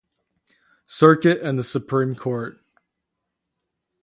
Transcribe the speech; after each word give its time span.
Circuit 0.87 1.43
and 1.43 1.59
the 1.59 1.63
Supreme 1.63 2.15
Court. 2.15 2.59